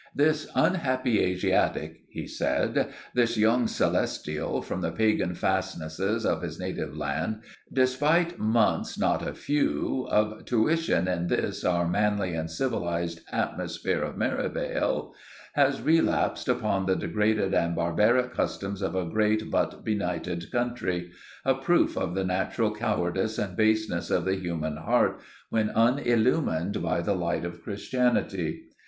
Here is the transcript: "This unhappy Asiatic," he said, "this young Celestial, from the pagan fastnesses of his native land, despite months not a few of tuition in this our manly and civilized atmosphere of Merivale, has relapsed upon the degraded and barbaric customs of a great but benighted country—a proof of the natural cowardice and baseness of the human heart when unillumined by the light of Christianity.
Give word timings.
"This 0.15 0.49
unhappy 0.55 1.19
Asiatic," 1.23 2.05
he 2.09 2.25
said, 2.25 2.87
"this 3.13 3.37
young 3.37 3.67
Celestial, 3.67 4.63
from 4.63 4.81
the 4.81 4.91
pagan 4.91 5.35
fastnesses 5.35 6.25
of 6.25 6.41
his 6.41 6.59
native 6.59 6.97
land, 6.97 7.41
despite 7.71 8.39
months 8.39 8.97
not 8.97 9.21
a 9.21 9.35
few 9.35 10.07
of 10.09 10.43
tuition 10.45 11.07
in 11.07 11.27
this 11.27 11.63
our 11.63 11.87
manly 11.87 12.33
and 12.33 12.49
civilized 12.49 13.19
atmosphere 13.31 14.01
of 14.01 14.17
Merivale, 14.17 15.13
has 15.53 15.83
relapsed 15.83 16.47
upon 16.49 16.87
the 16.87 16.95
degraded 16.95 17.53
and 17.53 17.75
barbaric 17.75 18.33
customs 18.33 18.81
of 18.81 18.95
a 18.95 19.05
great 19.05 19.51
but 19.51 19.85
benighted 19.85 20.51
country—a 20.51 21.53
proof 21.53 21.95
of 21.95 22.15
the 22.15 22.23
natural 22.23 22.73
cowardice 22.75 23.37
and 23.37 23.55
baseness 23.55 24.09
of 24.09 24.25
the 24.25 24.35
human 24.35 24.77
heart 24.77 25.19
when 25.51 25.69
unillumined 25.69 26.81
by 26.81 27.01
the 27.01 27.13
light 27.13 27.45
of 27.45 27.61
Christianity. 27.61 28.63